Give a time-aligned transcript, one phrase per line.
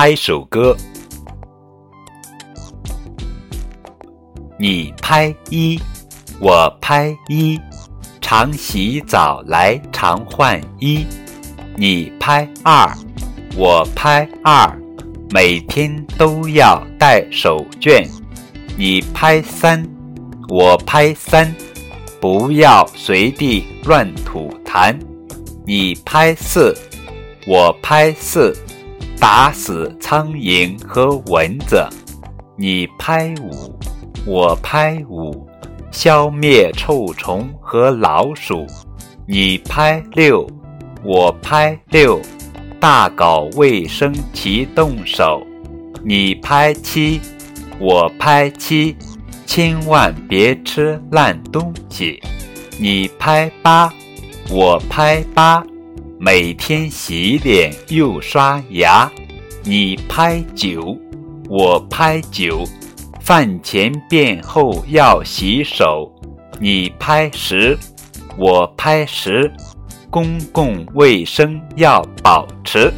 [0.00, 0.74] 拍手歌。
[4.58, 5.78] 你拍一，
[6.40, 7.60] 我拍一，
[8.18, 11.04] 常洗澡来常换衣。
[11.76, 12.90] 你拍二，
[13.54, 14.74] 我拍二，
[15.34, 18.08] 每天都要带手绢。
[18.78, 19.86] 你拍三，
[20.48, 21.54] 我拍三，
[22.22, 24.98] 不要随地乱吐痰。
[25.66, 26.74] 你拍四，
[27.46, 28.56] 我拍四，
[29.20, 31.86] 打死苍蝇和蚊子。
[32.56, 33.78] 你拍五。
[34.26, 35.48] 我拍五，
[35.90, 38.66] 消灭臭虫和老鼠。
[39.26, 40.46] 你拍六，
[41.02, 42.20] 我拍六，
[42.78, 45.42] 大搞卫生齐动手。
[46.04, 47.18] 你拍七，
[47.78, 48.94] 我拍七，
[49.46, 52.20] 千万别吃烂东西。
[52.78, 53.90] 你拍八，
[54.50, 55.64] 我拍八，
[56.22, 59.10] 每天洗脸又刷牙。
[59.64, 60.94] 你拍九，
[61.48, 62.62] 我拍九。
[63.22, 66.12] 饭前便后要洗手，
[66.60, 67.74] 你拍十，
[68.36, 69.50] 我拍十，
[70.10, 72.92] 公共卫生要保持。